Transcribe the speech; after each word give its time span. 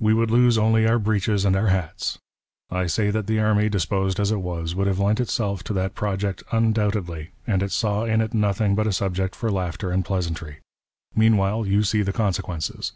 We 0.00 0.12
would'' 0.12 0.28
lose 0.32 0.58
only 0.58 0.88
our 0.88 0.98
breeches 0.98 1.44
and 1.44 1.54
our 1.54 1.68
hats. 1.68 2.18
I 2.68 2.88
say 2.88 3.12
that 3.12 3.28
the 3.28 3.38
army," 3.38 3.68
disposed 3.68 4.18
as 4.18 4.32
it 4.32 4.40
was, 4.40 4.74
would 4.74 4.88
have 4.88 4.98
lent 4.98 5.20
itself 5.20 5.62
to 5.62 5.72
that 5.74 5.94
project 5.94 6.44
'^ 6.44 6.44
undoubtedly, 6.58 7.30
and 7.46 7.62
it 7.62 7.70
saw 7.70 8.02
in 8.02 8.20
it 8.20 8.34
nothing 8.34 8.74
but 8.74 8.88
a 8.88 8.92
subject 8.92 9.36
for" 9.36 9.52
laughter 9.52 9.92
and 9.92 10.04
pleasantry. 10.04 10.58
Meanwhile 11.14 11.66
you 11.66 11.84
see 11.84 12.02
the 12.02 12.12
consequences. 12.12 12.90